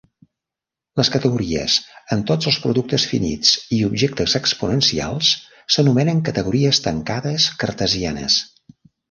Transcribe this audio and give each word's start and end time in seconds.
Les 0.99 1.09
categories 1.15 1.75
amb 2.15 2.25
tots 2.31 2.49
els 2.51 2.57
productes 2.63 3.05
finits 3.11 3.51
i 3.77 3.79
objectes 3.89 4.35
exponencials 4.41 5.31
s'anomenen 5.77 6.25
categories 6.31 6.83
tancades 6.89 7.47
cartesianes. 7.67 8.41